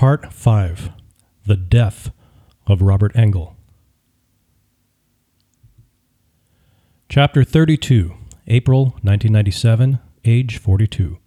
Part 0.00 0.32
5 0.32 0.92
The 1.44 1.58
Death 1.58 2.10
of 2.66 2.80
Robert 2.80 3.14
Engel. 3.14 3.54
Chapter 7.10 7.44
32 7.44 8.14
April 8.46 8.84
1997, 9.02 9.98
age 10.24 10.56
42. 10.56 11.18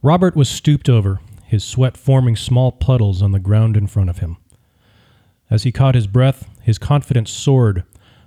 Robert 0.00 0.34
was 0.34 0.48
stooped 0.48 0.88
over, 0.88 1.20
his 1.44 1.62
sweat 1.62 1.98
forming 1.98 2.36
small 2.36 2.72
puddles 2.72 3.20
on 3.20 3.32
the 3.32 3.38
ground 3.38 3.76
in 3.76 3.86
front 3.86 4.08
of 4.08 4.20
him. 4.20 4.38
As 5.50 5.64
he 5.64 5.72
caught 5.72 5.94
his 5.94 6.06
breath, 6.06 6.48
his 6.62 6.78
confidence 6.78 7.30
soared, 7.30 7.84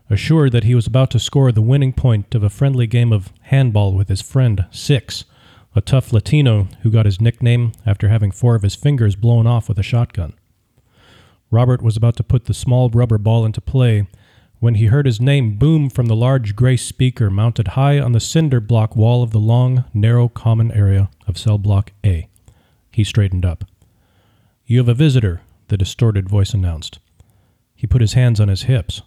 assured 0.07 0.51
that 0.51 0.65
he 0.65 0.75
was 0.75 0.85
about 0.85 1.09
to 1.09 1.19
score 1.19 1.51
the 1.51 1.63
winning 1.63 1.93
point 1.93 2.35
of 2.35 2.43
a 2.43 2.51
friendly 2.51 2.85
game 2.85 3.11
of 3.11 3.33
handball 3.41 3.93
with 3.93 4.07
his 4.07 4.21
friend, 4.21 4.67
Six, 4.69 5.25
a 5.75 5.81
tough 5.81 6.13
Latino 6.13 6.67
who 6.81 6.89
got 6.89 7.05
his 7.05 7.19
nickname 7.19 7.73
after 7.85 8.07
having 8.07 8.31
four 8.31 8.55
of 8.55 8.63
his 8.63 8.75
fingers 8.75 9.15
blown 9.15 9.45
off 9.45 9.67
with 9.67 9.77
a 9.77 9.83
shotgun. 9.83 10.33
Robert 11.51 11.81
was 11.81 11.97
about 11.97 12.15
to 12.15 12.23
put 12.23 12.45
the 12.45 12.53
small 12.53 12.89
rubber 12.89 13.17
ball 13.17 13.45
into 13.45 13.61
play 13.61 14.07
when 14.59 14.75
he 14.75 14.85
heard 14.85 15.05
his 15.05 15.19
name 15.19 15.57
boom 15.57 15.89
from 15.89 16.05
the 16.07 16.15
large 16.15 16.55
gray 16.55 16.77
speaker 16.77 17.29
mounted 17.29 17.69
high 17.69 17.99
on 17.99 18.13
the 18.13 18.19
cinder 18.19 18.61
block 18.61 18.95
wall 18.95 19.21
of 19.21 19.31
the 19.31 19.39
long, 19.39 19.83
narrow 19.93 20.29
common 20.29 20.71
area 20.71 21.09
of 21.27 21.37
cell 21.37 21.57
block 21.57 21.91
A. 22.05 22.29
He 22.91 23.03
straightened 23.03 23.45
up. 23.45 23.65
You 24.65 24.79
have 24.79 24.87
a 24.87 24.93
visitor, 24.93 25.41
the 25.67 25.77
distorted 25.77 26.29
voice 26.29 26.53
announced. 26.53 26.99
He 27.75 27.85
put 27.85 28.01
his 28.01 28.13
hands 28.13 28.39
on 28.39 28.47
his 28.47 28.63
hips. 28.63 29.01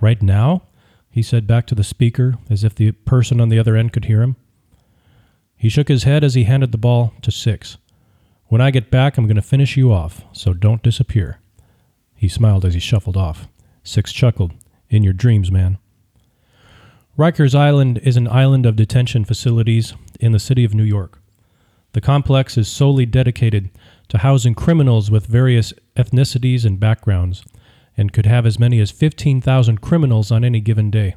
Right 0.00 0.22
now? 0.22 0.62
he 1.10 1.22
said 1.22 1.46
back 1.46 1.66
to 1.66 1.74
the 1.74 1.82
speaker, 1.82 2.36
as 2.48 2.62
if 2.62 2.74
the 2.74 2.92
person 2.92 3.40
on 3.40 3.48
the 3.48 3.58
other 3.58 3.74
end 3.74 3.92
could 3.92 4.04
hear 4.04 4.22
him. 4.22 4.36
He 5.60 5.68
shook 5.68 5.88
his 5.88 6.04
head 6.04 6.24
as 6.24 6.32
he 6.32 6.44
handed 6.44 6.72
the 6.72 6.78
ball 6.78 7.12
to 7.20 7.30
Six. 7.30 7.76
When 8.46 8.62
I 8.62 8.70
get 8.70 8.90
back, 8.90 9.18
I'm 9.18 9.26
going 9.26 9.36
to 9.36 9.42
finish 9.42 9.76
you 9.76 9.92
off, 9.92 10.24
so 10.32 10.54
don't 10.54 10.82
disappear. 10.82 11.38
He 12.14 12.28
smiled 12.28 12.64
as 12.64 12.72
he 12.72 12.80
shuffled 12.80 13.18
off. 13.18 13.46
Six 13.84 14.10
chuckled. 14.10 14.54
In 14.88 15.02
your 15.02 15.12
dreams, 15.12 15.52
man. 15.52 15.76
Rikers 17.18 17.54
Island 17.54 17.98
is 18.02 18.16
an 18.16 18.26
island 18.26 18.64
of 18.64 18.74
detention 18.74 19.26
facilities 19.26 19.92
in 20.18 20.32
the 20.32 20.38
city 20.38 20.64
of 20.64 20.72
New 20.72 20.82
York. 20.82 21.20
The 21.92 22.00
complex 22.00 22.56
is 22.56 22.66
solely 22.66 23.04
dedicated 23.04 23.68
to 24.08 24.18
housing 24.18 24.54
criminals 24.54 25.10
with 25.10 25.26
various 25.26 25.74
ethnicities 25.94 26.64
and 26.64 26.80
backgrounds, 26.80 27.44
and 27.98 28.14
could 28.14 28.24
have 28.24 28.46
as 28.46 28.58
many 28.58 28.80
as 28.80 28.90
15,000 28.90 29.82
criminals 29.82 30.32
on 30.32 30.42
any 30.42 30.60
given 30.60 30.90
day. 30.90 31.16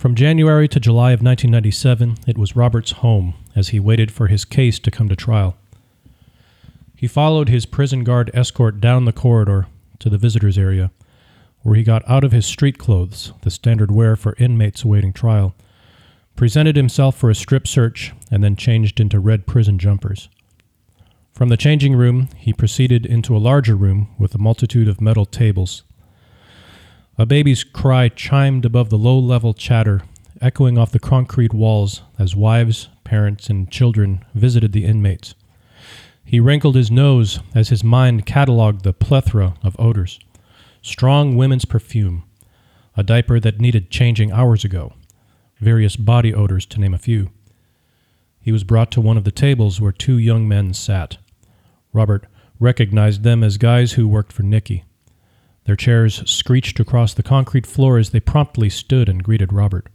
From 0.00 0.14
January 0.14 0.66
to 0.66 0.80
July 0.80 1.10
of 1.10 1.20
1997, 1.20 2.20
it 2.26 2.38
was 2.38 2.56
Robert's 2.56 2.92
home 2.92 3.34
as 3.54 3.68
he 3.68 3.78
waited 3.78 4.10
for 4.10 4.28
his 4.28 4.46
case 4.46 4.78
to 4.78 4.90
come 4.90 5.10
to 5.10 5.14
trial. 5.14 5.58
He 6.96 7.06
followed 7.06 7.50
his 7.50 7.66
prison 7.66 8.02
guard 8.02 8.30
escort 8.32 8.80
down 8.80 9.04
the 9.04 9.12
corridor 9.12 9.66
to 9.98 10.08
the 10.08 10.16
visitors 10.16 10.56
area, 10.56 10.90
where 11.60 11.74
he 11.74 11.82
got 11.82 12.02
out 12.08 12.24
of 12.24 12.32
his 12.32 12.46
street 12.46 12.78
clothes, 12.78 13.34
the 13.42 13.50
standard 13.50 13.90
wear 13.90 14.16
for 14.16 14.34
inmates 14.38 14.84
awaiting 14.84 15.12
trial, 15.12 15.54
presented 16.34 16.76
himself 16.76 17.14
for 17.14 17.28
a 17.28 17.34
strip 17.34 17.66
search, 17.66 18.14
and 18.30 18.42
then 18.42 18.56
changed 18.56 19.00
into 19.00 19.20
red 19.20 19.46
prison 19.46 19.78
jumpers. 19.78 20.30
From 21.34 21.50
the 21.50 21.58
changing 21.58 21.94
room, 21.94 22.30
he 22.38 22.54
proceeded 22.54 23.04
into 23.04 23.36
a 23.36 23.44
larger 23.46 23.76
room 23.76 24.08
with 24.18 24.34
a 24.34 24.38
multitude 24.38 24.88
of 24.88 25.02
metal 25.02 25.26
tables. 25.26 25.82
A 27.20 27.26
baby's 27.26 27.64
cry 27.64 28.08
chimed 28.08 28.64
above 28.64 28.88
the 28.88 28.96
low 28.96 29.18
level 29.18 29.52
chatter, 29.52 30.00
echoing 30.40 30.78
off 30.78 30.90
the 30.90 30.98
concrete 30.98 31.52
walls 31.52 32.00
as 32.18 32.34
wives, 32.34 32.88
parents, 33.04 33.50
and 33.50 33.70
children 33.70 34.24
visited 34.34 34.72
the 34.72 34.86
inmates. 34.86 35.34
He 36.24 36.40
wrinkled 36.40 36.76
his 36.76 36.90
nose 36.90 37.40
as 37.54 37.68
his 37.68 37.84
mind 37.84 38.24
catalogued 38.24 38.84
the 38.84 38.94
plethora 38.94 39.52
of 39.62 39.76
odors 39.78 40.18
strong 40.80 41.36
women's 41.36 41.66
perfume, 41.66 42.24
a 42.96 43.02
diaper 43.02 43.38
that 43.38 43.60
needed 43.60 43.90
changing 43.90 44.32
hours 44.32 44.64
ago, 44.64 44.94
various 45.58 45.96
body 45.96 46.32
odors, 46.32 46.64
to 46.64 46.80
name 46.80 46.94
a 46.94 46.98
few. 46.98 47.28
He 48.40 48.50
was 48.50 48.64
brought 48.64 48.90
to 48.92 49.00
one 49.02 49.18
of 49.18 49.24
the 49.24 49.30
tables 49.30 49.78
where 49.78 49.92
two 49.92 50.16
young 50.16 50.48
men 50.48 50.72
sat. 50.72 51.18
Robert 51.92 52.26
recognized 52.58 53.24
them 53.24 53.44
as 53.44 53.58
guys 53.58 53.92
who 53.92 54.08
worked 54.08 54.32
for 54.32 54.42
Nicky. 54.42 54.84
Their 55.70 55.76
chairs 55.76 56.28
screeched 56.28 56.80
across 56.80 57.14
the 57.14 57.22
concrete 57.22 57.64
floor 57.64 57.96
as 57.96 58.10
they 58.10 58.18
promptly 58.18 58.68
stood 58.68 59.08
and 59.08 59.22
greeted 59.22 59.52
Robert. 59.52 59.86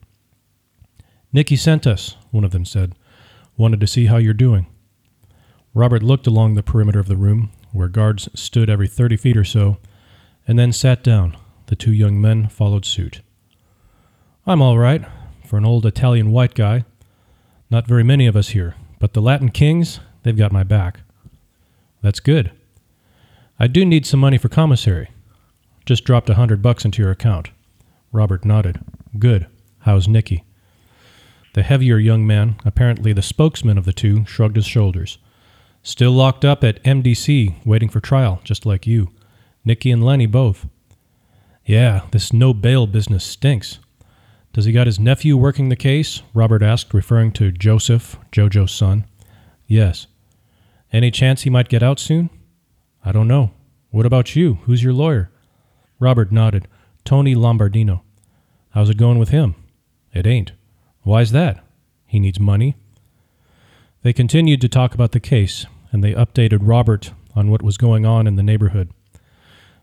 Nicky 1.34 1.58
sent 1.58 1.86
us, 1.86 2.16
one 2.32 2.46
of 2.46 2.52
them 2.52 2.64
said. 2.64 2.96
Wanted 3.58 3.82
to 3.82 3.88
see 3.88 4.06
how 4.06 4.16
you're 4.16 4.34
doing. 4.34 4.68
Robert 5.74 6.02
looked 6.02 6.28
along 6.28 6.54
the 6.54 6.64
perimeter 6.64 7.00
of 7.00 7.10
the 7.10 7.18
room, 7.18 7.52
where 7.74 7.90
guards 7.90 8.30
stood 8.34 8.70
every 8.70 8.88
30 8.88 9.18
feet 9.18 9.36
or 9.36 9.44
so, 9.44 9.76
and 10.48 10.58
then 10.58 10.72
sat 10.72 11.04
down. 11.04 11.36
The 11.66 11.76
two 11.76 11.92
young 11.92 12.22
men 12.22 12.48
followed 12.48 12.86
suit. 12.86 13.20
I'm 14.48 14.62
all 14.62 14.78
right, 14.78 15.04
for 15.46 15.58
an 15.58 15.66
old 15.66 15.86
Italian 15.86 16.32
white 16.32 16.56
guy. 16.56 16.86
Not 17.70 17.86
very 17.86 18.04
many 18.06 18.28
of 18.28 18.38
us 18.38 18.48
here, 18.48 18.76
but 18.98 19.12
the 19.12 19.22
Latin 19.22 19.50
kings, 19.52 20.00
they've 20.24 20.38
got 20.38 20.54
my 20.54 20.64
back. 20.64 21.02
That's 22.02 22.22
good. 22.22 22.54
I 23.60 23.68
do 23.68 23.84
need 23.84 24.06
some 24.06 24.22
money 24.22 24.38
for 24.38 24.48
commissary. 24.48 25.10
Just 25.86 26.04
dropped 26.04 26.30
a 26.30 26.36
hundred 26.36 26.62
bucks 26.62 26.84
into 26.86 27.02
your 27.02 27.12
account. 27.12 27.52
Robert 28.12 28.46
nodded. 28.46 28.80
Good. 29.20 29.48
How's 29.80 30.08
Nicky? 30.08 30.44
The 31.54 31.64
heavier 31.64 31.98
young 31.98 32.26
man, 32.26 32.56
apparently 32.66 33.14
the 33.14 33.22
spokesman 33.22 33.78
of 33.78 33.86
the 33.86 33.94
two, 33.94 34.26
shrugged 34.26 34.56
his 34.56 34.66
shoulders. 34.66 35.20
Still 35.84 36.12
locked 36.12 36.44
up 36.44 36.64
at 36.64 36.84
MDC, 36.84 37.66
waiting 37.66 37.90
for 37.90 38.00
trial, 38.00 38.42
just 38.44 38.66
like 38.66 38.88
you. 38.88 39.12
Nicky 39.64 39.92
and 39.92 40.04
Lenny 40.04 40.26
both. 40.26 40.68
Yeah, 41.64 42.02
this 42.12 42.34
no 42.34 42.54
bail 42.54 42.88
business 42.88 43.24
stinks. 43.24 43.80
Does 44.54 44.66
he 44.66 44.72
got 44.72 44.88
his 44.88 45.00
nephew 45.00 45.38
working 45.38 45.70
the 45.70 45.76
case? 45.76 46.24
Robert 46.34 46.64
asked, 46.64 46.94
referring 46.94 47.32
to 47.34 47.52
Joseph, 47.52 48.18
Jojo's 48.32 48.72
son. 48.72 49.06
Yes. 49.68 50.08
Any 50.92 51.12
chance 51.12 51.44
he 51.44 51.50
might 51.50 51.70
get 51.70 51.84
out 51.84 52.00
soon? 52.00 52.30
I 53.04 53.12
don't 53.12 53.28
know. 53.28 53.52
What 53.92 54.06
about 54.06 54.36
you? 54.36 54.56
Who's 54.64 54.84
your 54.84 54.94
lawyer? 54.94 55.30
Robert 56.00 56.32
nodded. 56.32 56.68
Tony 57.04 57.36
Lombardino. 57.36 58.02
How's 58.72 58.90
it 58.90 58.98
going 58.98 59.20
with 59.20 59.30
him? 59.30 59.56
It 60.14 60.28
ain't. 60.28 60.52
Why's 61.04 61.32
that? 61.32 61.64
He 62.06 62.20
needs 62.20 62.40
money. 62.40 62.76
They 64.02 64.14
continued 64.14 64.62
to 64.62 64.70
talk 64.70 64.94
about 64.94 65.12
the 65.12 65.20
case, 65.20 65.66
and 65.92 66.04
they 66.04 66.14
updated 66.14 66.60
Robert 66.62 67.12
on 67.36 67.50
what 67.50 67.62
was 67.62 67.78
going 67.78 68.06
on 68.06 68.28
in 68.28 68.36
the 68.36 68.44
neighborhood. 68.44 68.90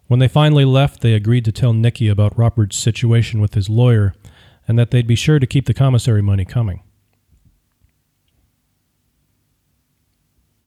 When 0.06 0.20
they 0.20 0.28
finally 0.28 0.64
left, 0.64 1.00
they 1.00 1.14
agreed 1.14 1.44
to 1.46 1.52
tell 1.52 1.72
Nicky 1.72 2.08
about 2.08 2.36
Robert's 2.36 2.76
situation 2.76 3.40
with 3.40 3.54
his 3.54 3.68
lawyer 3.68 4.14
and 4.68 4.78
that 4.78 4.90
they'd 4.90 5.06
be 5.06 5.16
sure 5.16 5.38
to 5.38 5.46
keep 5.46 5.66
the 5.66 5.74
commissary 5.74 6.22
money 6.22 6.44
coming. 6.44 6.82